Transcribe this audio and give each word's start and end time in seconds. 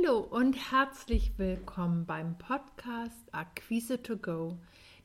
Hallo 0.00 0.18
und 0.18 0.54
herzlich 0.70 1.32
willkommen 1.38 2.04
beim 2.04 2.36
Podcast 2.38 3.32
Akquise 3.32 4.02
to 4.02 4.16
Go, 4.16 4.58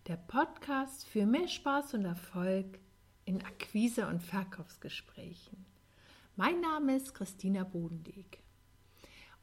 der 0.08 0.18
Podcast 0.18 1.06
für 1.06 1.26
mehr 1.26 1.48
Spaß 1.48 1.96
und 1.96 2.06
Erfolg 2.06 2.80
in 3.26 3.42
Akquise- 3.44 4.08
und 4.08 4.22
Verkaufsgesprächen. 4.22 5.66
Mein 6.36 6.60
Name 6.62 6.96
ist 6.98 7.14
Christina 7.14 7.64
Bodendieck 7.64 8.40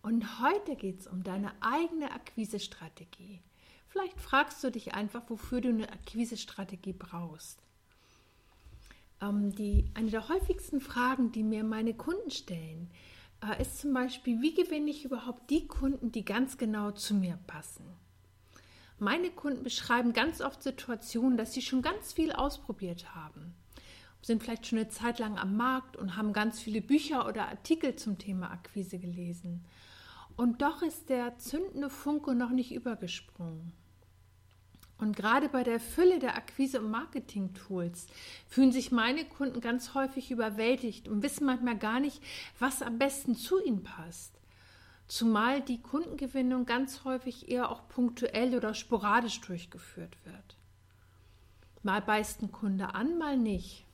und 0.02 0.40
heute 0.40 0.76
geht 0.76 1.00
es 1.00 1.06
um 1.06 1.22
deine 1.22 1.52
eigene 1.60 2.12
Akquisestrategie. 2.12 3.40
Vielleicht 3.88 4.20
fragst 4.20 4.62
du 4.62 4.70
dich 4.70 4.94
einfach, 4.94 5.22
wofür 5.28 5.60
du 5.60 5.70
eine 5.70 5.90
Akquisestrategie 5.90 6.94
brauchst. 6.94 7.62
Ähm, 9.20 9.54
die, 9.54 9.90
eine 9.94 10.10
der 10.10 10.28
häufigsten 10.28 10.80
Fragen, 10.80 11.32
die 11.32 11.42
mir 11.42 11.64
meine 11.64 11.94
Kunden 11.94 12.30
stellen, 12.30 12.90
ist 13.58 13.80
zum 13.80 13.94
Beispiel, 13.94 14.40
wie 14.42 14.54
gewinne 14.54 14.90
ich 14.90 15.04
überhaupt 15.04 15.50
die 15.50 15.66
Kunden, 15.66 16.12
die 16.12 16.24
ganz 16.24 16.58
genau 16.58 16.90
zu 16.90 17.14
mir 17.14 17.38
passen? 17.46 17.84
Meine 18.98 19.30
Kunden 19.30 19.62
beschreiben 19.62 20.12
ganz 20.12 20.42
oft 20.42 20.62
Situationen, 20.62 21.38
dass 21.38 21.54
sie 21.54 21.62
schon 21.62 21.80
ganz 21.80 22.12
viel 22.12 22.32
ausprobiert 22.32 23.14
haben, 23.14 23.54
sind 24.20 24.42
vielleicht 24.42 24.66
schon 24.66 24.78
eine 24.78 24.90
Zeit 24.90 25.18
lang 25.18 25.38
am 25.38 25.56
Markt 25.56 25.96
und 25.96 26.16
haben 26.16 26.34
ganz 26.34 26.60
viele 26.60 26.82
Bücher 26.82 27.26
oder 27.26 27.48
Artikel 27.48 27.96
zum 27.96 28.18
Thema 28.18 28.50
Akquise 28.50 28.98
gelesen. 28.98 29.64
Und 30.36 30.60
doch 30.60 30.82
ist 30.82 31.08
der 31.08 31.38
zündende 31.38 31.88
Funke 31.88 32.34
noch 32.34 32.50
nicht 32.50 32.72
übergesprungen. 32.72 33.72
Und 35.00 35.16
gerade 35.16 35.48
bei 35.48 35.64
der 35.64 35.80
Fülle 35.80 36.18
der 36.18 36.36
Akquise- 36.36 36.78
und 36.80 36.90
Marketing-Tools 36.90 38.06
fühlen 38.46 38.70
sich 38.70 38.92
meine 38.92 39.24
Kunden 39.24 39.62
ganz 39.62 39.94
häufig 39.94 40.30
überwältigt 40.30 41.08
und 41.08 41.22
wissen 41.22 41.46
manchmal 41.46 41.78
gar 41.78 42.00
nicht, 42.00 42.22
was 42.58 42.82
am 42.82 42.98
besten 42.98 43.34
zu 43.34 43.64
ihnen 43.64 43.82
passt. 43.82 44.38
Zumal 45.08 45.62
die 45.62 45.80
Kundengewinnung 45.80 46.66
ganz 46.66 47.04
häufig 47.04 47.48
eher 47.48 47.70
auch 47.70 47.88
punktuell 47.88 48.54
oder 48.54 48.74
sporadisch 48.74 49.40
durchgeführt 49.40 50.16
wird. 50.24 50.56
Mal 51.82 52.02
beißt 52.02 52.42
ein 52.42 52.52
Kunde 52.52 52.94
an, 52.94 53.16
mal 53.16 53.38
nicht. 53.38 53.86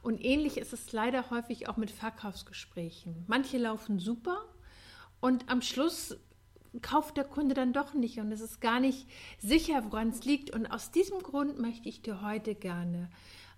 Und 0.00 0.24
ähnlich 0.24 0.58
ist 0.58 0.72
es 0.72 0.92
leider 0.92 1.30
häufig 1.30 1.68
auch 1.68 1.76
mit 1.76 1.90
Verkaufsgesprächen. 1.90 3.24
Manche 3.26 3.58
laufen 3.58 3.98
super 3.98 4.44
und 5.20 5.50
am 5.50 5.60
Schluss 5.60 6.16
kauft 6.82 7.16
der 7.16 7.24
Kunde 7.24 7.54
dann 7.54 7.72
doch 7.72 7.94
nicht 7.94 8.18
und 8.18 8.32
es 8.32 8.40
ist 8.40 8.60
gar 8.60 8.80
nicht 8.80 9.08
sicher, 9.38 9.84
woran 9.84 10.08
es 10.08 10.24
liegt. 10.24 10.50
Und 10.50 10.66
aus 10.66 10.90
diesem 10.90 11.20
Grund 11.20 11.58
möchte 11.58 11.88
ich 11.88 12.02
dir 12.02 12.22
heute 12.22 12.54
gerne 12.54 13.10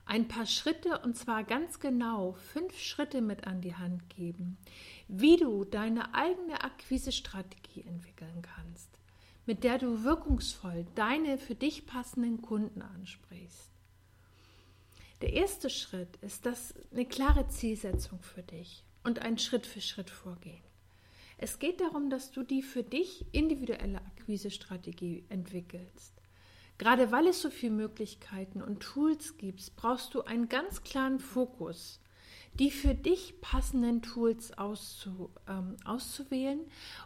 ein 0.06 0.28
paar 0.28 0.46
Schritte 0.46 1.00
und 1.00 1.16
zwar 1.16 1.42
ganz 1.44 1.80
genau 1.80 2.32
fünf 2.32 2.78
Schritte 2.78 3.20
mit 3.20 3.46
an 3.46 3.60
die 3.60 3.74
Hand 3.74 4.08
geben, 4.08 4.56
wie 5.08 5.36
du 5.36 5.64
deine 5.64 6.14
eigene 6.14 6.62
Akquisestrategie 6.62 7.82
entwickeln 7.82 8.42
kannst, 8.42 8.88
mit 9.46 9.64
der 9.64 9.78
du 9.78 10.04
wirkungsvoll 10.04 10.86
deine 10.94 11.38
für 11.38 11.56
dich 11.56 11.86
passenden 11.86 12.40
Kunden 12.40 12.82
ansprichst. 12.82 13.70
Der 15.22 15.32
erste 15.32 15.70
Schritt 15.70 16.16
ist 16.20 16.46
das 16.46 16.74
eine 16.92 17.06
klare 17.06 17.48
Zielsetzung 17.48 18.22
für 18.22 18.42
dich 18.42 18.84
und 19.02 19.20
ein 19.20 19.38
Schritt 19.38 19.66
für 19.66 19.80
Schritt 19.80 20.10
vorgehen. 20.10 20.62
Es 21.38 21.58
geht 21.58 21.80
darum, 21.80 22.08
dass 22.10 22.30
du 22.30 22.42
die 22.42 22.62
für 22.62 22.82
dich 22.82 23.26
individuelle 23.32 23.98
Akquisestrategie 23.98 25.24
entwickelst. 25.28 26.14
Gerade 26.78 27.10
weil 27.10 27.26
es 27.26 27.40
so 27.40 27.50
viele 27.50 27.72
Möglichkeiten 27.72 28.62
und 28.62 28.80
Tools 28.80 29.36
gibt, 29.36 29.74
brauchst 29.76 30.14
du 30.14 30.22
einen 30.22 30.48
ganz 30.48 30.82
klaren 30.82 31.18
Fokus 31.18 32.00
die 32.58 32.70
für 32.70 32.94
dich 32.94 33.40
passenden 33.40 34.02
Tools 34.02 34.56
auszu, 34.56 35.30
ähm, 35.48 35.76
auszuwählen. 35.84 36.60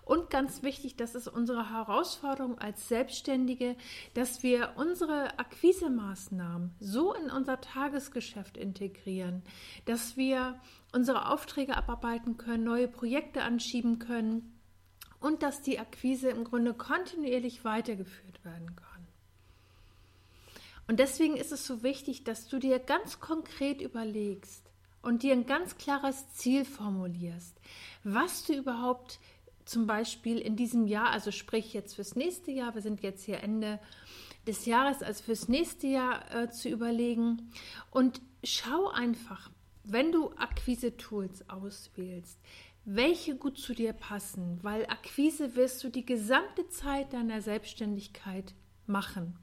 Und 0.05 0.31
ganz 0.31 0.63
wichtig, 0.63 0.97
das 0.97 1.15
ist 1.15 1.29
unsere 1.29 1.71
Herausforderung 1.71 2.59
als 2.59 2.89
Selbstständige, 2.89 3.77
dass 4.15 4.43
wir 4.43 4.75
unsere 4.77 5.39
Akquisemaßnahmen 5.39 6.75
so 6.79 7.15
in 7.15 7.31
unser 7.31 7.61
Tagesgeschäft 7.61 8.57
integrieren, 8.57 9.43
dass 9.87 10.17
wir 10.17 10.61
unsere 10.93 11.31
Aufträge 11.31 11.77
abarbeiten 11.77 12.37
können, 12.37 12.65
neue 12.65 12.89
Projekte 12.89 13.43
anschieben 13.43 13.99
können 13.99 14.59
und 15.21 15.43
dass 15.43 15.63
die 15.63 15.79
Akquise 15.79 16.31
im 16.31 16.45
Grunde 16.45 16.75
kontinuierlich 16.75 17.65
weitergeführt 17.65 18.45
werden 18.45 18.75
kann. 18.77 18.87
Und 20.89 20.99
deswegen 20.99 21.37
ist 21.37 21.53
es 21.53 21.67
so 21.67 21.83
wichtig, 21.83 22.25
dass 22.25 22.49
du 22.49 22.59
dir 22.59 22.79
ganz 22.79 23.21
konkret 23.21 23.81
überlegst, 23.81 24.71
und 25.03 25.23
dir 25.23 25.33
ein 25.33 25.47
ganz 25.47 25.79
klares 25.79 26.33
Ziel 26.35 26.65
formulierst, 26.65 27.57
was 28.05 28.45
du 28.45 28.55
überhaupt 28.55 29.19
zum 29.65 29.87
Beispiel 29.87 30.39
in 30.39 30.57
diesem 30.57 30.87
Jahr, 30.87 31.11
also 31.11 31.31
sprich 31.31 31.73
jetzt 31.73 31.95
fürs 31.95 32.17
nächste 32.17 32.51
Jahr, 32.51 32.75
wir 32.75 32.83
sind 32.83 33.03
jetzt 33.03 33.25
hier 33.25 33.41
Ende 33.43 33.79
des 34.47 34.67
Jahres, 34.67 35.03
also 35.03 35.23
fürs 35.23 35.49
nächste 35.49 35.87
Jahr 35.87 36.35
äh, 36.35 36.51
zu 36.51 36.69
überlegen 36.69 37.53
und 37.91 38.21
schau 38.43 38.89
einfach, 38.89 39.51
wenn 39.85 40.13
du 40.13 40.31
Akquise-Tools 40.37 41.49
auswählst, 41.49 42.39
welche 42.85 43.37
gut 43.37 43.59
zu 43.59 43.75
dir 43.75 43.93
passen, 43.93 44.59
weil 44.63 44.87
Akquise 44.87 45.55
wirst 45.55 45.85
du 45.85 45.89
die 45.89 46.07
gesamte 46.07 46.69
Zeit 46.69 47.13
deiner 47.13 47.43
Selbstständigkeit 47.43 48.55
machen. 48.87 49.37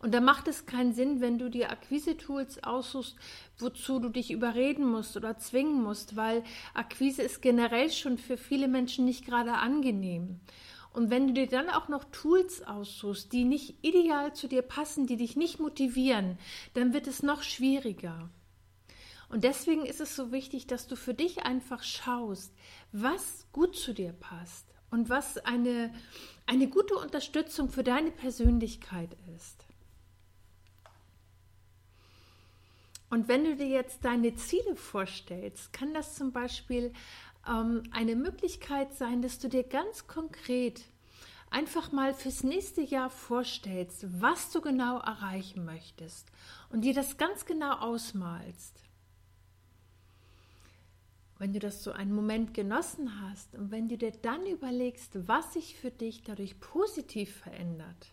Und 0.00 0.14
da 0.14 0.20
macht 0.20 0.48
es 0.48 0.66
keinen 0.66 0.92
Sinn, 0.92 1.20
wenn 1.20 1.38
du 1.38 1.48
dir 1.48 1.70
Akquise-Tools 1.70 2.62
aussuchst, 2.64 3.16
wozu 3.58 3.98
du 3.98 4.08
dich 4.08 4.30
überreden 4.30 4.84
musst 4.88 5.16
oder 5.16 5.38
zwingen 5.38 5.82
musst, 5.82 6.16
weil 6.16 6.44
Akquise 6.74 7.22
ist 7.22 7.42
generell 7.42 7.90
schon 7.90 8.18
für 8.18 8.36
viele 8.36 8.68
Menschen 8.68 9.04
nicht 9.04 9.24
gerade 9.24 9.54
angenehm. 9.54 10.40
Und 10.92 11.10
wenn 11.10 11.28
du 11.28 11.32
dir 11.32 11.46
dann 11.46 11.70
auch 11.70 11.88
noch 11.88 12.04
Tools 12.04 12.62
aussuchst, 12.62 13.32
die 13.32 13.44
nicht 13.44 13.76
ideal 13.82 14.34
zu 14.34 14.48
dir 14.48 14.62
passen, 14.62 15.06
die 15.06 15.16
dich 15.16 15.36
nicht 15.36 15.60
motivieren, 15.60 16.36
dann 16.74 16.92
wird 16.92 17.06
es 17.06 17.22
noch 17.22 17.42
schwieriger. 17.42 18.28
Und 19.30 19.44
deswegen 19.44 19.86
ist 19.86 20.00
es 20.00 20.16
so 20.16 20.32
wichtig, 20.32 20.66
dass 20.66 20.88
du 20.88 20.96
für 20.96 21.14
dich 21.14 21.44
einfach 21.44 21.84
schaust, 21.84 22.52
was 22.90 23.46
gut 23.52 23.76
zu 23.76 23.94
dir 23.94 24.12
passt 24.12 24.66
und 24.90 25.08
was 25.08 25.38
eine, 25.38 25.94
eine 26.46 26.68
gute 26.68 26.96
Unterstützung 26.96 27.70
für 27.70 27.84
deine 27.84 28.10
Persönlichkeit 28.10 29.16
ist. 29.36 29.64
Und 33.08 33.28
wenn 33.28 33.44
du 33.44 33.54
dir 33.54 33.68
jetzt 33.68 34.04
deine 34.04 34.34
Ziele 34.34 34.74
vorstellst, 34.74 35.72
kann 35.72 35.94
das 35.94 36.16
zum 36.16 36.32
Beispiel 36.32 36.92
ähm, 37.48 37.84
eine 37.92 38.16
Möglichkeit 38.16 38.94
sein, 38.94 39.22
dass 39.22 39.38
du 39.38 39.48
dir 39.48 39.62
ganz 39.62 40.08
konkret 40.08 40.82
einfach 41.50 41.92
mal 41.92 42.14
fürs 42.14 42.42
nächste 42.42 42.80
Jahr 42.80 43.10
vorstellst, 43.10 44.06
was 44.20 44.50
du 44.50 44.60
genau 44.60 44.98
erreichen 44.98 45.64
möchtest 45.64 46.28
und 46.70 46.82
dir 46.82 46.94
das 46.94 47.16
ganz 47.16 47.46
genau 47.46 47.74
ausmalst 47.78 48.89
wenn 51.40 51.54
du 51.54 51.58
das 51.58 51.82
so 51.82 51.92
einen 51.92 52.12
Moment 52.12 52.52
genossen 52.52 53.22
hast 53.22 53.54
und 53.54 53.70
wenn 53.70 53.88
du 53.88 53.96
dir 53.96 54.12
dann 54.12 54.44
überlegst, 54.44 55.26
was 55.26 55.54
sich 55.54 55.74
für 55.74 55.90
dich 55.90 56.22
dadurch 56.22 56.60
positiv 56.60 57.34
verändert, 57.34 58.12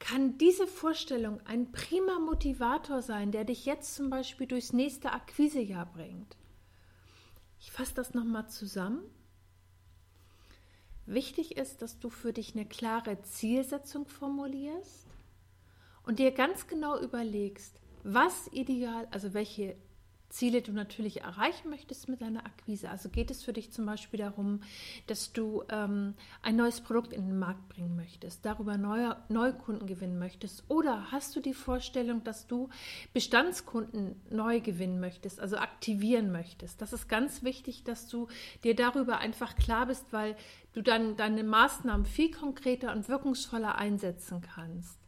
kann 0.00 0.36
diese 0.36 0.66
Vorstellung 0.66 1.40
ein 1.46 1.70
prima 1.70 2.18
Motivator 2.18 3.02
sein, 3.02 3.30
der 3.30 3.44
dich 3.44 3.66
jetzt 3.66 3.94
zum 3.94 4.10
Beispiel 4.10 4.48
durchs 4.48 4.72
nächste 4.72 5.12
Akquisejahr 5.12 5.86
bringt. 5.86 6.36
Ich 7.60 7.70
fasse 7.70 7.94
das 7.94 8.14
nochmal 8.14 8.48
zusammen. 8.48 9.04
Wichtig 11.06 11.56
ist, 11.56 11.82
dass 11.82 12.00
du 12.00 12.10
für 12.10 12.32
dich 12.32 12.56
eine 12.56 12.66
klare 12.66 13.22
Zielsetzung 13.22 14.08
formulierst 14.08 15.06
und 16.02 16.18
dir 16.18 16.32
ganz 16.32 16.66
genau 16.66 16.98
überlegst, 16.98 17.78
was 18.02 18.48
ideal, 18.48 19.06
also 19.12 19.34
welche 19.34 19.76
Ziele 20.28 20.62
du 20.62 20.72
natürlich 20.72 21.22
erreichen 21.22 21.70
möchtest 21.70 22.08
mit 22.08 22.20
deiner 22.20 22.44
Akquise. 22.44 22.90
Also 22.90 23.08
geht 23.08 23.30
es 23.30 23.42
für 23.42 23.52
dich 23.52 23.72
zum 23.72 23.86
Beispiel 23.86 24.18
darum, 24.18 24.60
dass 25.06 25.32
du 25.32 25.64
ähm, 25.68 26.14
ein 26.42 26.56
neues 26.56 26.80
Produkt 26.80 27.12
in 27.12 27.26
den 27.26 27.38
Markt 27.38 27.68
bringen 27.68 27.96
möchtest, 27.96 28.44
darüber 28.44 28.76
neue, 28.76 29.16
neue 29.28 29.52
Kunden 29.52 29.86
gewinnen 29.86 30.18
möchtest 30.18 30.64
oder 30.68 31.10
hast 31.10 31.36
du 31.36 31.40
die 31.40 31.54
Vorstellung, 31.54 32.24
dass 32.24 32.46
du 32.46 32.68
Bestandskunden 33.12 34.20
neu 34.30 34.60
gewinnen 34.60 35.00
möchtest, 35.00 35.40
also 35.40 35.56
aktivieren 35.56 36.32
möchtest. 36.32 36.82
Das 36.82 36.92
ist 36.92 37.08
ganz 37.08 37.42
wichtig, 37.42 37.84
dass 37.84 38.08
du 38.08 38.28
dir 38.64 38.74
darüber 38.74 39.18
einfach 39.18 39.56
klar 39.56 39.86
bist, 39.86 40.12
weil 40.12 40.36
du 40.72 40.82
dann 40.82 41.16
deine 41.16 41.44
Maßnahmen 41.44 42.04
viel 42.04 42.30
konkreter 42.30 42.92
und 42.92 43.08
wirkungsvoller 43.08 43.76
einsetzen 43.76 44.42
kannst. 44.42 45.05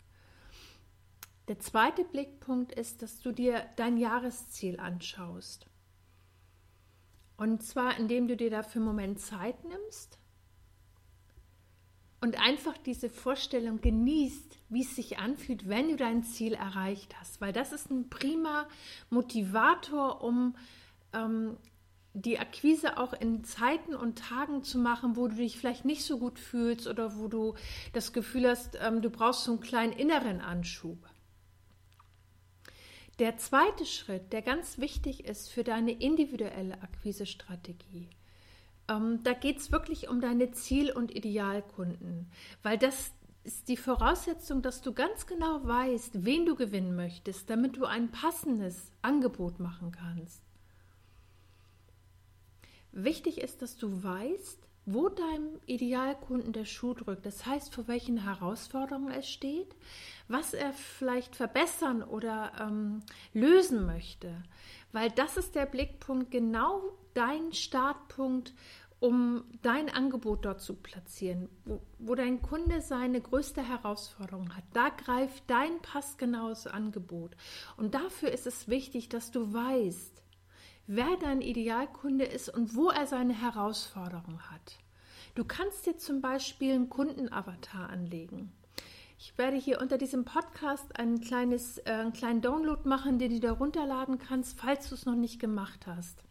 Der 1.49 1.59
zweite 1.59 2.05
Blickpunkt 2.05 2.73
ist, 2.73 3.01
dass 3.01 3.21
du 3.21 3.33
dir 3.33 3.65
dein 3.77 3.97
Jahresziel 3.97 4.79
anschaust. 4.79 5.67
Und 7.39 7.63
zwar, 7.63 7.97
indem 7.97 8.29
du 8.29 8.37
dir 8.37 8.51
dafür 8.51 8.81
einen 8.81 8.87
Moment 8.87 9.21
Zeit 9.21 9.65
nimmst 9.65 10.19
und 12.21 12.39
einfach 12.39 12.77
diese 12.77 13.09
Vorstellung 13.09 13.81
genießt, 13.81 14.59
wie 14.69 14.83
es 14.83 14.95
sich 14.95 15.19
anfühlt, 15.19 15.69
wenn 15.69 15.89
du 15.89 15.97
dein 15.97 16.23
Ziel 16.23 16.53
erreicht 16.53 17.19
hast. 17.19 17.41
Weil 17.41 17.53
das 17.53 17.73
ist 17.73 17.91
ein 17.91 18.11
prima 18.11 18.69
Motivator, 19.09 20.23
um 20.23 20.55
ähm, 21.15 21.57
die 22.13 22.39
Akquise 22.39 22.99
auch 22.99 23.13
in 23.13 23.45
Zeiten 23.45 23.95
und 23.95 24.19
Tagen 24.19 24.65
zu 24.65 24.79
machen, 24.79 25.17
wo 25.17 25.29
du 25.29 25.37
dich 25.37 25.57
vielleicht 25.57 25.85
nicht 25.85 26.05
so 26.05 26.19
gut 26.19 26.39
fühlst 26.39 26.89
oder 26.89 27.17
wo 27.17 27.29
du 27.29 27.55
das 27.93 28.13
Gefühl 28.13 28.49
hast, 28.49 28.77
ähm, 28.83 29.01
du 29.01 29.09
brauchst 29.09 29.45
so 29.45 29.53
einen 29.53 29.61
kleinen 29.61 29.93
inneren 29.93 30.41
Anschub. 30.41 30.99
Der 33.19 33.37
zweite 33.37 33.85
Schritt, 33.85 34.33
der 34.33 34.43
ganz 34.43 34.79
wichtig 34.79 35.25
ist 35.25 35.51
für 35.51 35.65
deine 35.65 35.91
individuelle 35.91 36.81
Akquisestrategie, 36.83 38.11
ähm, 38.89 39.21
da 39.25 39.33
geht 39.33 39.59
es 39.59 39.73
wirklich 39.73 40.09
um 40.09 40.21
deine 40.21 40.53
Ziel- 40.53 40.93
und 40.93 41.15
Idealkunden, 41.15 42.31
weil 42.63 42.79
das 42.79 43.13
ist 43.43 43.69
die 43.69 43.77
Voraussetzung, 43.77 44.63
dass 44.63 44.83
du 44.83 44.93
ganz 44.93 45.27
genau 45.27 45.67
weißt, 45.67 46.25
wen 46.25 46.47
du 46.47 46.55
gewinnen 46.55 46.95
möchtest, 46.95 47.51
damit 47.51 47.77
du 47.77 47.87
ein 47.87 48.11
passendes 48.11 48.93
Angebot 49.03 49.59
machen 49.59 49.91
kannst. 49.91 50.43
Wichtig 52.93 53.41
ist, 53.41 53.63
dass 53.63 53.77
du 53.77 54.03
weißt, 54.03 54.68
wo 54.91 55.11
deinem 55.11 55.61
Idealkunden 55.67 56.53
der 56.53 56.65
Schuh 56.65 56.95
drückt. 56.95 57.27
Das 57.27 57.45
heißt, 57.45 57.75
vor 57.75 57.89
welchen 57.89 58.25
Herausforderungen 58.25 59.13
er 59.13 59.23
steht, 59.23 59.75
was 60.29 60.55
er 60.55 60.73
vielleicht 60.73 61.37
verbessern 61.37 62.03
oder 62.03 62.53
ähm, 62.59 63.01
lösen 63.35 63.85
möchte. 63.85 64.43
Weil 64.93 65.11
das 65.11 65.37
ist 65.37 65.55
der 65.55 65.67
Blickpunkt, 65.67 66.31
genau 66.31 66.81
dein 67.13 67.53
Startpunkt, 67.53 68.55
um 68.99 69.45
dein 69.63 69.91
Angebot 69.91 70.45
dort 70.45 70.63
zu 70.63 70.75
platzieren, 70.75 71.51
wo, 71.67 71.81
wo 71.99 72.15
dein 72.15 72.41
Kunde 72.41 72.81
seine 72.81 73.21
größte 73.21 73.63
Herausforderung 73.63 74.57
hat. 74.57 74.65
Da 74.73 74.89
greift 74.89 75.45
dein 75.49 75.81
passgenaues 75.83 76.67
Angebot. 76.67 77.37
Und 77.77 77.95
dafür 77.95 78.31
ist 78.31 78.47
es 78.47 78.69
wichtig, 78.69 79.09
dass 79.09 79.31
du 79.31 79.53
weißt, 79.53 80.23
wer 80.89 81.17
dein 81.21 81.43
Idealkunde 81.43 82.25
ist 82.25 82.49
und 82.49 82.75
wo 82.75 82.89
er 82.89 83.07
seine 83.07 83.35
Herausforderung 83.35 84.41
hat. 84.51 84.79
Du 85.35 85.45
kannst 85.45 85.87
dir 85.87 85.99
zum 85.99 86.23
Beispiel 86.23 86.75
einen 86.75 86.89
Kundenavatar 86.89 87.91
anlegen. 87.91 88.51
Ich 89.19 89.37
werde 89.37 89.57
hier 89.57 89.81
unter 89.81 89.99
diesem 89.99 90.25
Podcast 90.25 90.99
ein 90.99 91.21
kleines, 91.21 91.79
äh, 91.79 91.91
einen 91.91 92.15
kleinen 92.15 92.41
Download 92.41 92.89
machen, 92.89 93.19
den 93.19 93.33
du 93.33 93.41
da 93.41 93.53
runterladen 93.53 94.19
kannst, 94.19 94.59
falls 94.59 94.89
du 94.89 94.95
es 94.95 95.05
noch 95.05 95.15
nicht 95.15 95.39
gemacht 95.39 95.87
hast. 95.87 96.25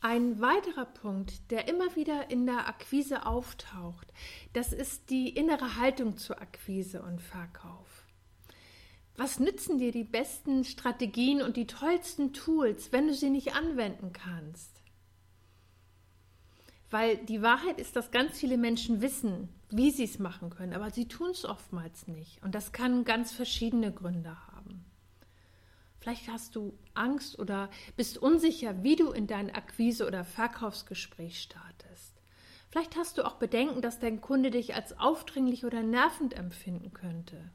Ein 0.00 0.40
weiterer 0.40 0.86
Punkt, 0.86 1.50
der 1.50 1.68
immer 1.68 1.94
wieder 1.94 2.30
in 2.30 2.46
der 2.46 2.68
Akquise 2.68 3.24
auftaucht, 3.24 4.12
das 4.52 4.72
ist 4.72 5.10
die 5.10 5.28
innere 5.28 5.76
Haltung 5.76 6.16
zur 6.16 6.40
Akquise 6.40 7.02
und 7.02 7.22
Verkauf. 7.22 7.95
Was 9.16 9.40
nützen 9.40 9.78
dir 9.78 9.92
die 9.92 10.04
besten 10.04 10.64
Strategien 10.64 11.40
und 11.40 11.56
die 11.56 11.66
tollsten 11.66 12.34
Tools, 12.34 12.92
wenn 12.92 13.06
du 13.06 13.14
sie 13.14 13.30
nicht 13.30 13.54
anwenden 13.54 14.12
kannst? 14.12 14.82
Weil 16.90 17.16
die 17.16 17.40
Wahrheit 17.40 17.80
ist, 17.80 17.96
dass 17.96 18.10
ganz 18.10 18.38
viele 18.38 18.58
Menschen 18.58 19.00
wissen, 19.00 19.48
wie 19.70 19.90
sie 19.90 20.04
es 20.04 20.18
machen 20.18 20.50
können, 20.50 20.74
aber 20.74 20.90
sie 20.90 21.08
tun 21.08 21.30
es 21.30 21.44
oftmals 21.44 22.06
nicht. 22.06 22.42
Und 22.42 22.54
das 22.54 22.72
kann 22.72 23.04
ganz 23.04 23.32
verschiedene 23.32 23.92
Gründe 23.92 24.36
haben. 24.48 24.84
Vielleicht 25.98 26.28
hast 26.28 26.54
du 26.54 26.78
Angst 26.94 27.38
oder 27.38 27.70
bist 27.96 28.18
unsicher, 28.18 28.84
wie 28.84 28.96
du 28.96 29.10
in 29.10 29.26
dein 29.26 29.50
Akquise- 29.52 30.06
oder 30.06 30.24
Verkaufsgespräch 30.24 31.40
startest. 31.40 32.22
Vielleicht 32.70 32.96
hast 32.96 33.18
du 33.18 33.26
auch 33.26 33.36
Bedenken, 33.36 33.80
dass 33.80 33.98
dein 33.98 34.20
Kunde 34.20 34.50
dich 34.50 34.74
als 34.74 34.98
aufdringlich 35.00 35.64
oder 35.64 35.82
nervend 35.82 36.34
empfinden 36.34 36.92
könnte. 36.92 37.50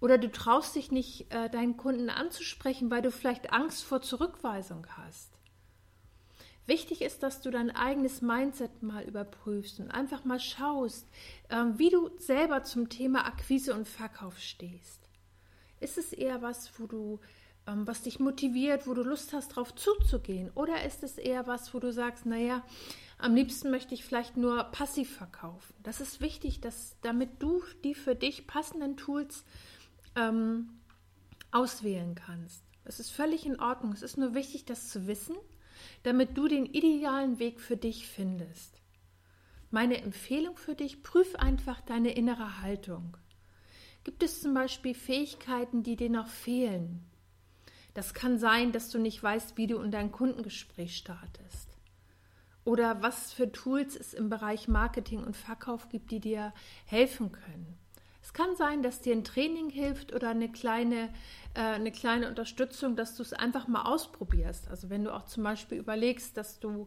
Oder 0.00 0.18
du 0.18 0.30
traust 0.30 0.76
dich 0.76 0.90
nicht, 0.90 1.32
äh, 1.32 1.50
deinen 1.50 1.76
Kunden 1.76 2.08
anzusprechen, 2.08 2.90
weil 2.90 3.02
du 3.02 3.10
vielleicht 3.10 3.52
Angst 3.52 3.84
vor 3.84 4.00
Zurückweisung 4.00 4.86
hast. 4.96 5.30
Wichtig 6.66 7.02
ist, 7.02 7.22
dass 7.22 7.40
du 7.40 7.50
dein 7.50 7.70
eigenes 7.70 8.22
Mindset 8.22 8.82
mal 8.82 9.02
überprüfst 9.02 9.80
und 9.80 9.90
einfach 9.90 10.24
mal 10.24 10.38
schaust, 10.38 11.04
ähm, 11.50 11.78
wie 11.78 11.90
du 11.90 12.10
selber 12.18 12.62
zum 12.62 12.88
Thema 12.88 13.26
Akquise 13.26 13.74
und 13.74 13.88
Verkauf 13.88 14.38
stehst. 14.38 15.00
Ist 15.80 15.98
es 15.98 16.12
eher 16.12 16.42
was, 16.42 16.70
wo 16.78 16.86
du, 16.86 17.18
ähm, 17.66 17.88
was 17.88 18.02
dich 18.02 18.20
motiviert, 18.20 18.86
wo 18.86 18.94
du 18.94 19.02
Lust 19.02 19.32
hast, 19.32 19.52
darauf 19.52 19.74
zuzugehen? 19.74 20.50
Oder 20.54 20.84
ist 20.84 21.02
es 21.02 21.18
eher 21.18 21.46
was, 21.46 21.74
wo 21.74 21.80
du 21.80 21.92
sagst, 21.92 22.24
naja, 22.24 22.62
am 23.18 23.34
liebsten 23.34 23.70
möchte 23.70 23.94
ich 23.94 24.04
vielleicht 24.04 24.36
nur 24.36 24.62
passiv 24.64 25.12
verkaufen? 25.16 25.74
Das 25.82 26.00
ist 26.00 26.20
wichtig, 26.20 26.60
dass 26.60 26.94
damit 27.02 27.42
du 27.42 27.62
die 27.82 27.94
für 27.94 28.14
dich 28.14 28.46
passenden 28.46 28.96
Tools 28.96 29.44
ähm, 30.16 30.80
auswählen 31.50 32.14
kannst. 32.14 32.62
Es 32.84 33.00
ist 33.00 33.10
völlig 33.10 33.46
in 33.46 33.60
Ordnung. 33.60 33.92
Es 33.92 34.02
ist 34.02 34.16
nur 34.16 34.34
wichtig, 34.34 34.64
das 34.64 34.88
zu 34.88 35.06
wissen, 35.06 35.36
damit 36.02 36.36
du 36.36 36.48
den 36.48 36.66
idealen 36.66 37.38
Weg 37.38 37.60
für 37.60 37.76
dich 37.76 38.06
findest. 38.08 38.80
Meine 39.70 40.02
Empfehlung 40.02 40.56
für 40.56 40.74
dich, 40.74 41.02
prüf 41.02 41.36
einfach 41.36 41.80
deine 41.80 42.12
innere 42.12 42.60
Haltung. 42.60 43.16
Gibt 44.02 44.22
es 44.22 44.40
zum 44.40 44.54
Beispiel 44.54 44.94
Fähigkeiten, 44.94 45.82
die 45.82 45.96
dir 45.96 46.10
noch 46.10 46.26
fehlen? 46.26 47.04
Das 47.94 48.14
kann 48.14 48.38
sein, 48.38 48.72
dass 48.72 48.90
du 48.90 48.98
nicht 48.98 49.22
weißt, 49.22 49.56
wie 49.56 49.66
du 49.66 49.78
in 49.78 49.90
dein 49.90 50.10
Kundengespräch 50.10 50.96
startest. 50.96 51.76
Oder 52.64 53.02
was 53.02 53.32
für 53.32 53.50
Tools 53.50 53.96
es 53.96 54.14
im 54.14 54.28
Bereich 54.28 54.68
Marketing 54.68 55.22
und 55.22 55.36
Verkauf 55.36 55.88
gibt, 55.88 56.10
die 56.10 56.20
dir 56.20 56.52
helfen 56.86 57.32
können. 57.32 57.79
Es 58.30 58.34
kann 58.34 58.54
sein, 58.54 58.84
dass 58.84 59.00
dir 59.00 59.12
ein 59.12 59.24
Training 59.24 59.70
hilft 59.70 60.14
oder 60.14 60.28
eine 60.28 60.48
kleine, 60.48 61.08
äh, 61.54 61.62
eine 61.62 61.90
kleine 61.90 62.28
Unterstützung, 62.28 62.94
dass 62.94 63.16
du 63.16 63.24
es 63.24 63.32
einfach 63.32 63.66
mal 63.66 63.82
ausprobierst. 63.82 64.68
Also 64.68 64.88
wenn 64.88 65.02
du 65.02 65.12
auch 65.12 65.24
zum 65.24 65.42
Beispiel 65.42 65.78
überlegst, 65.78 66.36
dass 66.36 66.60
du, 66.60 66.86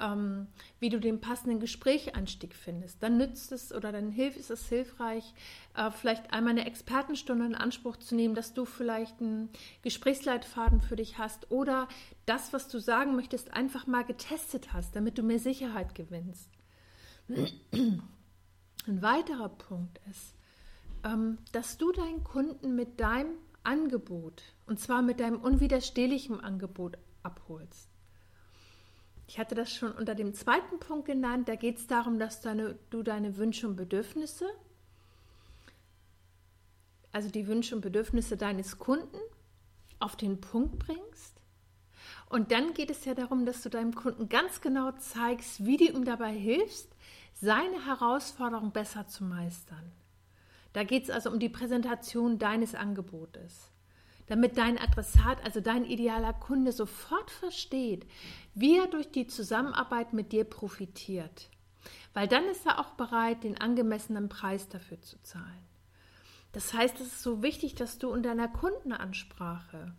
ähm, 0.00 0.46
wie 0.78 0.90
du 0.90 1.00
den 1.00 1.20
passenden 1.20 1.58
Gesprächsanstieg 1.58 2.54
findest, 2.54 3.02
dann 3.02 3.16
nützt 3.16 3.50
es 3.50 3.74
oder 3.74 3.90
dann 3.90 4.12
hilft 4.12 4.38
ist 4.38 4.52
es 4.52 4.68
hilfreich, 4.68 5.34
äh, 5.76 5.90
vielleicht 5.90 6.32
einmal 6.32 6.52
eine 6.52 6.64
Expertenstunde 6.64 7.44
in 7.44 7.56
Anspruch 7.56 7.96
zu 7.96 8.14
nehmen, 8.14 8.36
dass 8.36 8.54
du 8.54 8.64
vielleicht 8.64 9.20
einen 9.20 9.50
Gesprächsleitfaden 9.82 10.80
für 10.80 10.94
dich 10.94 11.18
hast 11.18 11.50
oder 11.50 11.88
das, 12.24 12.52
was 12.52 12.68
du 12.68 12.78
sagen 12.78 13.16
möchtest, 13.16 13.52
einfach 13.52 13.88
mal 13.88 14.04
getestet 14.04 14.72
hast, 14.72 14.94
damit 14.94 15.18
du 15.18 15.24
mehr 15.24 15.40
Sicherheit 15.40 15.96
gewinnst. 15.96 16.50
Ein 17.26 19.02
weiterer 19.02 19.48
Punkt 19.48 20.00
ist, 20.08 20.34
dass 21.52 21.76
du 21.76 21.92
deinen 21.92 22.24
Kunden 22.24 22.74
mit 22.74 22.98
deinem 22.98 23.34
Angebot, 23.62 24.42
und 24.66 24.80
zwar 24.80 25.02
mit 25.02 25.20
deinem 25.20 25.40
unwiderstehlichen 25.40 26.40
Angebot 26.40 26.96
abholst. 27.22 27.90
Ich 29.26 29.38
hatte 29.38 29.54
das 29.54 29.72
schon 29.72 29.92
unter 29.92 30.14
dem 30.14 30.34
zweiten 30.34 30.78
Punkt 30.78 31.06
genannt. 31.06 31.48
Da 31.48 31.56
geht 31.56 31.78
es 31.78 31.86
darum, 31.86 32.18
dass 32.18 32.40
deine, 32.40 32.78
du 32.90 33.02
deine 33.02 33.36
Wünsche 33.36 33.66
und 33.66 33.76
Bedürfnisse, 33.76 34.46
also 37.12 37.30
die 37.30 37.46
Wünsche 37.46 37.74
und 37.74 37.80
Bedürfnisse 37.80 38.36
deines 38.36 38.78
Kunden, 38.78 39.18
auf 39.98 40.16
den 40.16 40.40
Punkt 40.40 40.78
bringst. 40.78 41.40
Und 42.28 42.50
dann 42.50 42.74
geht 42.74 42.90
es 42.90 43.04
ja 43.04 43.14
darum, 43.14 43.46
dass 43.46 43.62
du 43.62 43.70
deinem 43.70 43.94
Kunden 43.94 44.28
ganz 44.28 44.60
genau 44.60 44.92
zeigst, 44.92 45.64
wie 45.64 45.76
du 45.76 45.84
ihm 45.84 46.04
dabei 46.04 46.32
hilfst, 46.32 46.88
seine 47.34 47.86
Herausforderung 47.86 48.72
besser 48.72 49.06
zu 49.06 49.24
meistern. 49.24 49.92
Da 50.74 50.82
geht 50.82 51.04
es 51.04 51.10
also 51.10 51.30
um 51.30 51.38
die 51.38 51.48
Präsentation 51.48 52.38
deines 52.38 52.74
Angebotes, 52.74 53.70
damit 54.26 54.58
dein 54.58 54.76
Adressat, 54.76 55.42
also 55.44 55.60
dein 55.60 55.84
idealer 55.84 56.32
Kunde, 56.32 56.72
sofort 56.72 57.30
versteht, 57.30 58.06
wie 58.54 58.76
er 58.76 58.88
durch 58.88 59.10
die 59.10 59.28
Zusammenarbeit 59.28 60.12
mit 60.12 60.32
dir 60.32 60.44
profitiert. 60.44 61.48
Weil 62.12 62.26
dann 62.26 62.44
ist 62.46 62.66
er 62.66 62.80
auch 62.80 62.90
bereit, 62.94 63.44
den 63.44 63.60
angemessenen 63.60 64.28
Preis 64.28 64.68
dafür 64.68 65.00
zu 65.00 65.22
zahlen. 65.22 65.64
Das 66.50 66.74
heißt, 66.74 67.00
es 67.00 67.06
ist 67.06 67.22
so 67.22 67.42
wichtig, 67.42 67.76
dass 67.76 67.98
du 67.98 68.12
in 68.12 68.24
deiner 68.24 68.48
Kundenansprache 68.48 69.94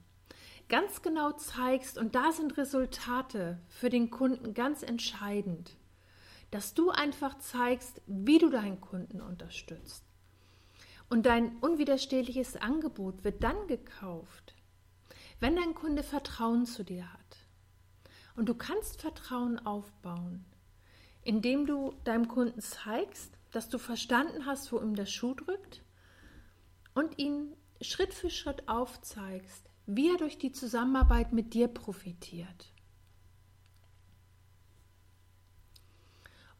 ganz 0.68 1.02
genau 1.02 1.32
zeigst, 1.32 1.98
und 1.98 2.16
da 2.16 2.34
sind 2.34 2.58
Resultate 2.58 3.62
für 3.70 3.90
den 3.90 4.10
Kunden 4.10 4.54
ganz 4.54 4.84
entscheidend, 4.84 5.78
dass 6.52 6.74
du 6.74 6.90
einfach 6.90 7.38
zeigst, 7.40 8.02
wie 8.08 8.40
du 8.40 8.50
deinen 8.50 8.82
Kunden 8.82 9.22
unterstützt. 9.22 10.04
Und 11.10 11.26
dein 11.26 11.58
unwiderstehliches 11.60 12.56
Angebot 12.56 13.24
wird 13.24 13.44
dann 13.44 13.68
gekauft, 13.68 14.56
wenn 15.40 15.56
dein 15.56 15.76
Kunde 15.76 16.04
Vertrauen 16.04 16.66
zu 16.66 16.84
dir 16.84 17.12
hat. 17.12 17.38
Und 18.36 18.50
du 18.50 18.56
kannst 18.56 19.02
Vertrauen 19.02 19.60
aufbauen, 19.66 20.46
indem 21.24 21.66
du 21.66 21.94
deinem 22.04 22.28
Kunden 22.28 22.62
zeigst, 22.62 23.32
dass 23.52 23.70
du 23.70 23.78
verstanden 23.78 24.46
hast, 24.46 24.72
wo 24.72 24.80
ihm 24.80 24.96
der 24.96 25.06
Schuh 25.06 25.34
drückt 25.34 25.82
und 26.94 27.18
ihn 27.18 27.56
Schritt 27.82 28.14
für 28.14 28.30
Schritt 28.30 28.68
aufzeigst, 28.68 29.70
wie 29.86 30.10
er 30.10 30.18
durch 30.18 30.38
die 30.38 30.52
Zusammenarbeit 30.52 31.34
mit 31.34 31.54
dir 31.54 31.68
profitiert. 31.68 32.74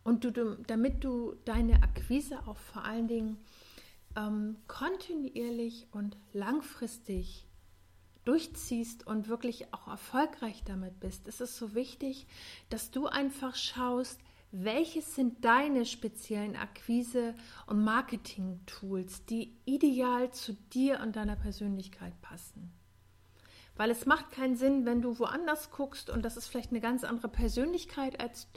Und 0.04 0.24
du, 0.24 0.32
damit 0.68 1.04
du 1.04 1.36
deine 1.46 1.82
Akquise 1.82 2.48
auch 2.48 2.58
vor 2.58 2.84
allen 2.86 3.08
Dingen 3.08 3.38
ähm, 4.16 4.58
kontinuierlich 4.68 5.88
und 5.92 6.18
langfristig 6.34 7.46
durchziehst 8.26 9.06
und 9.06 9.28
wirklich 9.28 9.74
auch 9.74 9.88
erfolgreich 9.88 10.64
damit 10.66 11.00
bist, 11.00 11.28
ist 11.28 11.42
es 11.42 11.58
so 11.58 11.76
wichtig, 11.76 12.28
dass 12.70 12.92
du 12.92 13.06
einfach 13.06 13.56
schaust, 13.56 14.20
welches 14.52 15.16
sind 15.16 15.44
deine 15.44 15.86
speziellen 15.86 16.56
Akquise- 16.56 17.36
und 17.68 17.84
Marketing-Tools, 17.84 19.26
die 19.26 19.56
ideal 19.66 20.32
zu 20.32 20.54
dir 20.74 21.02
und 21.02 21.16
deiner 21.16 21.36
Persönlichkeit 21.36 22.20
passen. 22.22 22.72
Weil 23.76 23.92
es 23.92 24.06
macht 24.06 24.32
keinen 24.32 24.56
Sinn, 24.56 24.86
wenn 24.86 25.02
du 25.02 25.20
woanders 25.20 25.72
guckst 25.72 26.10
und 26.10 26.24
das 26.24 26.38
ist 26.38 26.48
vielleicht 26.48 26.72
eine 26.72 26.80
ganz 26.80 27.04
andere 27.04 27.28
Persönlichkeit, 27.28 28.20
als, 28.22 28.48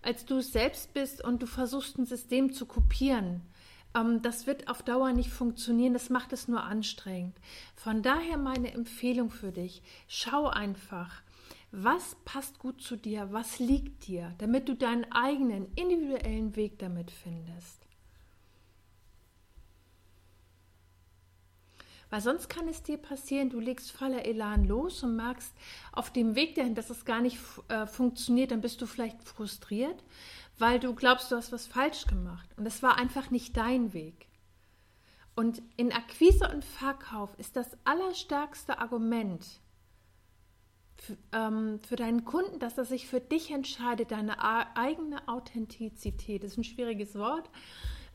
als 0.00 0.24
du 0.24 0.38
es 0.38 0.52
selbst 0.52 0.94
bist 0.94 1.22
und 1.22 1.42
du 1.42 1.46
versuchst 1.46 1.98
ein 1.98 2.06
System 2.06 2.54
zu 2.54 2.64
kopieren. 2.64 3.42
Ähm, 3.94 4.22
das 4.22 4.46
wird 4.46 4.68
auf 4.68 4.82
Dauer 4.82 5.12
nicht 5.12 5.30
funktionieren, 5.30 5.92
das 5.92 6.10
macht 6.10 6.32
es 6.32 6.48
nur 6.48 6.62
anstrengend. 6.62 7.36
Von 7.74 8.02
daher 8.02 8.38
meine 8.38 8.72
Empfehlung 8.72 9.30
für 9.30 9.52
dich, 9.52 9.82
schau 10.08 10.46
einfach, 10.48 11.22
was 11.70 12.16
passt 12.24 12.58
gut 12.58 12.82
zu 12.82 12.96
dir, 12.96 13.32
was 13.32 13.58
liegt 13.58 14.06
dir, 14.06 14.34
damit 14.38 14.68
du 14.68 14.74
deinen 14.74 15.10
eigenen 15.10 15.72
individuellen 15.74 16.54
Weg 16.54 16.78
damit 16.78 17.10
findest. 17.10 17.82
Weil 22.12 22.20
sonst 22.20 22.50
kann 22.50 22.68
es 22.68 22.82
dir 22.82 22.98
passieren, 22.98 23.48
du 23.48 23.58
legst 23.58 23.90
voller 23.90 24.26
Elan 24.26 24.66
los 24.66 25.02
und 25.02 25.16
merkst 25.16 25.50
auf 25.92 26.12
dem 26.12 26.34
Weg 26.34 26.56
dahin, 26.56 26.74
dass 26.74 26.90
es 26.90 27.06
gar 27.06 27.22
nicht 27.22 27.38
äh, 27.68 27.86
funktioniert, 27.86 28.50
dann 28.50 28.60
bist 28.60 28.82
du 28.82 28.86
vielleicht 28.86 29.24
frustriert, 29.26 30.04
weil 30.58 30.78
du 30.78 30.94
glaubst, 30.94 31.30
du 31.30 31.36
hast 31.36 31.52
was 31.52 31.66
falsch 31.66 32.06
gemacht. 32.06 32.48
Und 32.56 32.66
es 32.66 32.82
war 32.82 32.98
einfach 32.98 33.30
nicht 33.30 33.56
dein 33.56 33.92
Weg. 33.92 34.28
Und 35.34 35.62
in 35.76 35.92
Akquise 35.92 36.50
und 36.50 36.64
Verkauf 36.64 37.30
ist 37.38 37.56
das 37.56 37.76
allerstärkste 37.84 38.78
Argument, 38.78 39.44
für, 40.96 41.16
ähm, 41.32 41.80
für 41.80 41.96
deinen 41.96 42.24
Kunden, 42.24 42.58
dass 42.58 42.78
er 42.78 42.84
sich 42.84 43.08
für 43.08 43.20
dich 43.20 43.50
entscheidet, 43.50 44.12
deine 44.12 44.36
eigene 44.76 45.26
Authentizität. 45.26 46.44
Das 46.44 46.52
ist 46.52 46.58
ein 46.58 46.64
schwieriges 46.64 47.16
Wort. 47.16 47.50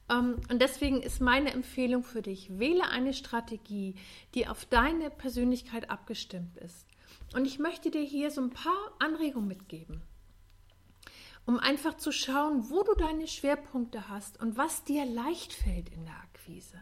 Ähm, 0.09 0.35
und 0.49 0.61
deswegen 0.61 1.01
ist 1.01 1.19
meine 1.19 1.51
Empfehlung 1.51 2.03
für 2.03 2.21
dich, 2.21 2.59
wähle 2.59 2.89
eine 2.89 3.13
Strategie, 3.13 3.95
die 4.33 4.47
auf 4.47 4.65
deine 4.65 5.09
Persönlichkeit 5.09 5.89
abgestimmt 5.89 6.57
ist. 6.57 6.87
Und 7.33 7.45
ich 7.45 7.59
möchte 7.59 7.91
dir 7.91 8.03
hier 8.03 8.31
so 8.31 8.41
ein 8.41 8.51
paar 8.51 8.93
Anregungen 8.99 9.49
mitgeben, 9.49 10.01
um 11.47 11.59
einfach 11.59 11.95
zu 11.95 12.11
schauen, 12.11 12.69
wo 12.69 12.83
du 12.83 12.93
deine 12.93 13.25
Schwerpunkte 13.25 14.09
hast 14.09 14.39
und 14.39 14.57
was 14.57 14.83
dir 14.83 15.05
leicht 15.05 15.53
fällt 15.53 15.89
in 15.89 16.03
der 16.03 16.15
Akquise. 16.15 16.77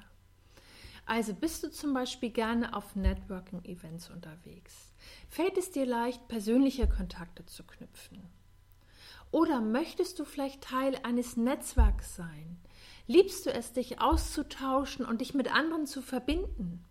Also 1.06 1.36
bist 1.36 1.64
du 1.64 1.70
zum 1.70 1.94
Beispiel 1.94 2.32
gerne 2.32 2.76
auf 2.76 2.96
Networking-Events 2.96 4.10
unterwegs? 4.10 4.92
Fällt 5.30 5.60
es 5.60 5.70
dir 5.70 5.86
leicht, 5.86 6.28
persönliche 6.28 6.90
Kontakte 6.90 7.46
zu 7.46 7.64
knüpfen? 7.64 8.24
Oder 9.30 9.62
möchtest 9.62 10.18
du 10.18 10.26
vielleicht 10.26 10.62
Teil 10.62 11.00
eines 11.04 11.38
Netzwerks 11.38 12.16
sein? 12.16 12.58
Liebst 13.06 13.46
du 13.46 13.54
es, 13.54 13.72
dich 13.74 14.02
auszutauschen 14.02 15.06
und 15.06 15.22
dich 15.22 15.36
mit 15.36 15.54
anderen 15.54 15.86
zu 15.86 16.02
verbinden? 16.02 16.84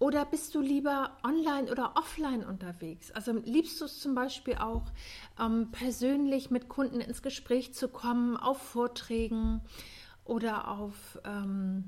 Oder 0.00 0.24
bist 0.24 0.54
du 0.54 0.62
lieber 0.62 1.18
online 1.22 1.70
oder 1.70 1.94
offline 1.94 2.42
unterwegs? 2.42 3.10
Also 3.10 3.32
liebst 3.32 3.78
du 3.82 3.84
es 3.84 4.00
zum 4.00 4.14
Beispiel 4.14 4.54
auch, 4.54 4.86
ähm, 5.38 5.70
persönlich 5.72 6.50
mit 6.50 6.70
Kunden 6.70 7.02
ins 7.02 7.20
Gespräch 7.22 7.74
zu 7.74 7.86
kommen, 7.86 8.38
auf 8.38 8.56
Vorträgen 8.62 9.60
oder 10.24 10.68
auf 10.68 11.20
ähm, 11.24 11.84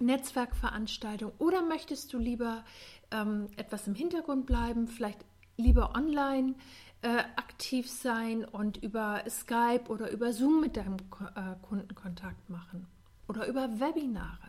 Netzwerkveranstaltungen? 0.00 1.32
Oder 1.38 1.62
möchtest 1.62 2.12
du 2.12 2.18
lieber 2.18 2.64
ähm, 3.12 3.46
etwas 3.56 3.86
im 3.86 3.94
Hintergrund 3.94 4.44
bleiben, 4.44 4.88
vielleicht 4.88 5.24
lieber 5.56 5.94
online 5.94 6.56
äh, 7.02 7.18
aktiv 7.36 7.88
sein 7.88 8.44
und 8.44 8.78
über 8.78 9.22
Skype 9.28 9.84
oder 9.88 10.10
über 10.10 10.32
Zoom 10.32 10.60
mit 10.60 10.76
deinem 10.76 10.96
äh, 10.96 11.54
Kunden 11.62 11.94
Kontakt 11.94 12.50
machen 12.50 12.88
oder 13.28 13.46
über 13.46 13.78
Webinare. 13.78 14.47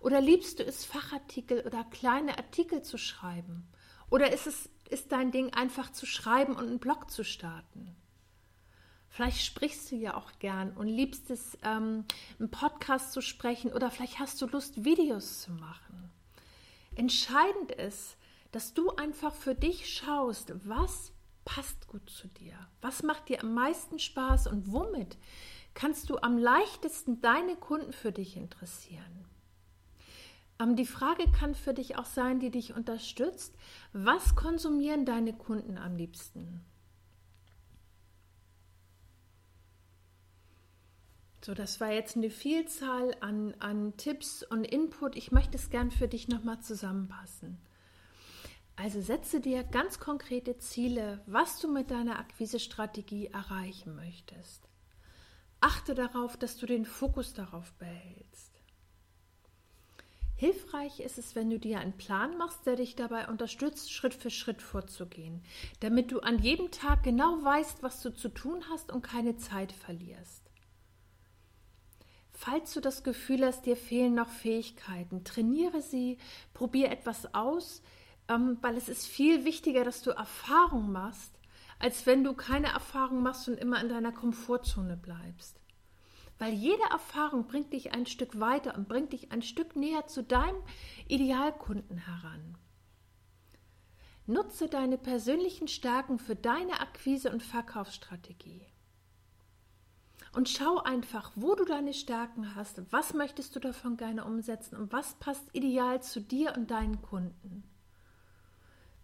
Oder 0.00 0.20
liebst 0.20 0.58
du 0.58 0.64
es, 0.64 0.84
Fachartikel 0.84 1.60
oder 1.66 1.84
kleine 1.84 2.36
Artikel 2.38 2.82
zu 2.82 2.98
schreiben? 2.98 3.68
Oder 4.08 4.32
ist 4.32 4.46
es 4.46 4.68
ist 4.88 5.12
dein 5.12 5.30
Ding 5.30 5.54
einfach 5.54 5.92
zu 5.92 6.04
schreiben 6.04 6.56
und 6.56 6.66
einen 6.66 6.80
Blog 6.80 7.10
zu 7.10 7.22
starten? 7.22 7.94
Vielleicht 9.08 9.44
sprichst 9.44 9.90
du 9.90 9.96
ja 9.96 10.16
auch 10.16 10.32
gern 10.38 10.72
und 10.76 10.86
liebst 10.86 11.30
es, 11.30 11.58
ähm, 11.62 12.04
einen 12.38 12.50
Podcast 12.50 13.12
zu 13.12 13.20
sprechen 13.20 13.72
oder 13.72 13.90
vielleicht 13.90 14.18
hast 14.18 14.40
du 14.40 14.46
Lust, 14.46 14.84
Videos 14.84 15.42
zu 15.42 15.52
machen. 15.52 16.10
Entscheidend 16.94 17.72
ist, 17.72 18.16
dass 18.52 18.74
du 18.74 18.90
einfach 18.96 19.34
für 19.34 19.54
dich 19.54 19.92
schaust, 19.92 20.52
was 20.64 21.12
passt 21.44 21.88
gut 21.88 22.08
zu 22.08 22.28
dir, 22.28 22.54
was 22.80 23.02
macht 23.02 23.28
dir 23.28 23.42
am 23.42 23.54
meisten 23.54 23.98
Spaß 23.98 24.46
und 24.46 24.72
womit 24.72 25.18
kannst 25.74 26.10
du 26.10 26.18
am 26.18 26.38
leichtesten 26.38 27.20
deine 27.20 27.56
Kunden 27.56 27.92
für 27.92 28.12
dich 28.12 28.36
interessieren. 28.36 29.24
Ähm, 30.60 30.76
die 30.76 30.86
Frage 30.86 31.24
kann 31.32 31.54
für 31.54 31.74
dich 31.74 31.96
auch 31.96 32.04
sein, 32.04 32.38
die 32.38 32.50
dich 32.50 32.74
unterstützt, 32.74 33.54
was 33.92 34.36
konsumieren 34.36 35.04
deine 35.04 35.32
Kunden 35.32 35.78
am 35.78 35.96
liebsten? 35.96 36.64
So, 41.42 41.54
das 41.54 41.80
war 41.80 41.90
jetzt 41.90 42.16
eine 42.16 42.28
Vielzahl 42.28 43.16
an, 43.20 43.54
an 43.60 43.96
Tipps 43.96 44.42
und 44.42 44.64
Input. 44.64 45.16
Ich 45.16 45.32
möchte 45.32 45.56
es 45.56 45.70
gern 45.70 45.90
für 45.90 46.06
dich 46.06 46.28
nochmal 46.28 46.60
zusammenpassen. 46.60 47.58
Also 48.76 49.00
setze 49.00 49.40
dir 49.40 49.64
ganz 49.64 49.98
konkrete 49.98 50.58
Ziele, 50.58 51.22
was 51.26 51.58
du 51.58 51.68
mit 51.72 51.90
deiner 51.90 52.18
Akquisestrategie 52.18 53.28
erreichen 53.28 53.94
möchtest. 53.94 54.68
Achte 55.60 55.94
darauf, 55.94 56.36
dass 56.36 56.56
du 56.58 56.66
den 56.66 56.84
Fokus 56.84 57.32
darauf 57.32 57.72
behältst. 57.74 58.59
Hilfreich 60.40 61.00
ist 61.00 61.18
es, 61.18 61.34
wenn 61.34 61.50
du 61.50 61.58
dir 61.58 61.80
einen 61.80 61.98
Plan 61.98 62.38
machst, 62.38 62.64
der 62.64 62.76
dich 62.76 62.96
dabei 62.96 63.28
unterstützt, 63.28 63.92
Schritt 63.92 64.14
für 64.14 64.30
Schritt 64.30 64.62
vorzugehen, 64.62 65.44
damit 65.80 66.12
du 66.12 66.20
an 66.20 66.38
jedem 66.38 66.70
Tag 66.70 67.02
genau 67.02 67.44
weißt, 67.44 67.82
was 67.82 68.00
du 68.00 68.08
zu 68.08 68.30
tun 68.30 68.64
hast 68.70 68.90
und 68.90 69.02
keine 69.02 69.36
Zeit 69.36 69.70
verlierst. 69.70 70.50
Falls 72.32 72.72
du 72.72 72.80
das 72.80 73.04
Gefühl 73.04 73.44
hast, 73.44 73.66
dir 73.66 73.76
fehlen 73.76 74.14
noch 74.14 74.30
Fähigkeiten, 74.30 75.24
trainiere 75.24 75.82
sie, 75.82 76.16
probiere 76.54 76.90
etwas 76.90 77.34
aus, 77.34 77.82
ähm, 78.28 78.56
weil 78.62 78.78
es 78.78 78.88
ist 78.88 79.06
viel 79.06 79.44
wichtiger, 79.44 79.84
dass 79.84 80.00
du 80.00 80.12
Erfahrung 80.12 80.90
machst, 80.90 81.38
als 81.78 82.06
wenn 82.06 82.24
du 82.24 82.32
keine 82.32 82.68
Erfahrung 82.68 83.22
machst 83.22 83.46
und 83.46 83.58
immer 83.58 83.78
in 83.82 83.90
deiner 83.90 84.12
Komfortzone 84.12 84.96
bleibst. 84.96 85.60
Weil 86.40 86.54
jede 86.54 86.82
Erfahrung 86.90 87.46
bringt 87.46 87.74
dich 87.74 87.92
ein 87.92 88.06
Stück 88.06 88.40
weiter 88.40 88.74
und 88.74 88.88
bringt 88.88 89.12
dich 89.12 89.30
ein 89.30 89.42
Stück 89.42 89.76
näher 89.76 90.06
zu 90.06 90.24
deinem 90.24 90.56
Idealkunden 91.06 91.98
heran. 91.98 92.56
Nutze 94.26 94.66
deine 94.68 94.96
persönlichen 94.96 95.68
Stärken 95.68 96.18
für 96.18 96.34
deine 96.34 96.80
Akquise- 96.80 97.30
und 97.30 97.42
Verkaufsstrategie. 97.42 98.64
Und 100.32 100.48
schau 100.48 100.78
einfach, 100.78 101.30
wo 101.34 101.54
du 101.54 101.66
deine 101.66 101.92
Stärken 101.92 102.54
hast, 102.54 102.90
was 102.90 103.12
möchtest 103.12 103.54
du 103.54 103.60
davon 103.60 103.98
gerne 103.98 104.24
umsetzen 104.24 104.76
und 104.76 104.94
was 104.94 105.16
passt 105.16 105.54
ideal 105.54 106.02
zu 106.02 106.22
dir 106.22 106.54
und 106.56 106.70
deinen 106.70 107.02
Kunden. 107.02 107.64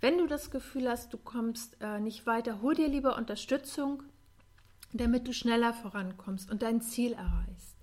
Wenn 0.00 0.16
du 0.16 0.26
das 0.26 0.50
Gefühl 0.50 0.88
hast, 0.88 1.12
du 1.12 1.18
kommst 1.18 1.76
äh, 1.82 2.00
nicht 2.00 2.24
weiter, 2.24 2.62
hol 2.62 2.74
dir 2.74 2.88
lieber 2.88 3.16
Unterstützung, 3.16 4.04
damit 4.98 5.28
du 5.28 5.32
schneller 5.32 5.72
vorankommst 5.72 6.50
und 6.50 6.62
dein 6.62 6.80
Ziel 6.80 7.12
erreichst. 7.12 7.76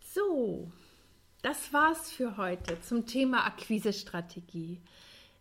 So, 0.00 0.72
das 1.42 1.72
war's 1.72 2.10
für 2.10 2.36
heute 2.36 2.80
zum 2.80 3.06
Thema 3.06 3.46
Akquisestrategie. 3.46 4.80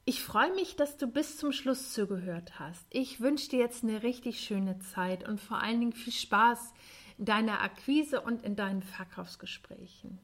Ich 0.06 0.24
freue 0.24 0.53
mich, 0.56 0.75
dass 0.75 0.98
du 0.98 1.08
bis 1.08 1.38
zum 1.38 1.51
Schluss 1.51 1.94
zugehört 1.94 2.60
hast. 2.60 2.86
Ich 2.89 3.20
wünsche 3.20 3.50
dir 3.50 3.60
jetzt 3.60 3.84
eine 3.84 4.01
richtig 4.01 4.41
schöne 4.41 4.79
Zeit 4.79 5.27
und 5.27 5.39
vor 5.39 5.62
allen 5.62 5.79
Dingen 5.79 5.94
viel 5.94 6.13
Spaß 6.13 6.74
in 7.18 7.25
deiner 7.25 7.62
Akquise 7.62 8.22
und 8.22 8.44
in 8.44 8.56
deinen 8.56 8.82
Verkaufsgesprächen. 8.82 10.20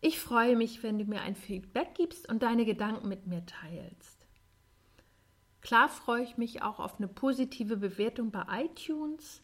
Ich 0.00 0.20
freue 0.20 0.54
mich, 0.54 0.82
wenn 0.82 0.98
du 0.98 1.04
mir 1.04 1.22
ein 1.22 1.34
Feedback 1.34 1.94
gibst 1.96 2.28
und 2.28 2.42
deine 2.42 2.64
Gedanken 2.64 3.08
mit 3.08 3.26
mir 3.26 3.44
teilst. 3.44 4.27
Klar 5.68 5.90
freue 5.90 6.22
ich 6.22 6.38
mich 6.38 6.62
auch 6.62 6.78
auf 6.78 6.96
eine 6.96 7.08
positive 7.08 7.76
Bewertung 7.76 8.30
bei 8.30 8.42
iTunes. 8.64 9.42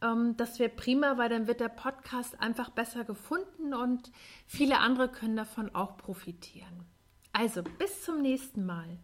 Ähm, 0.00 0.36
das 0.36 0.58
wäre 0.58 0.68
prima, 0.68 1.18
weil 1.18 1.28
dann 1.28 1.46
wird 1.46 1.60
der 1.60 1.68
Podcast 1.68 2.40
einfach 2.40 2.70
besser 2.70 3.04
gefunden 3.04 3.72
und 3.72 4.10
viele 4.48 4.80
andere 4.80 5.08
können 5.08 5.36
davon 5.36 5.72
auch 5.72 5.96
profitieren. 5.96 6.84
Also 7.32 7.62
bis 7.62 8.02
zum 8.02 8.22
nächsten 8.22 8.66
Mal. 8.66 8.98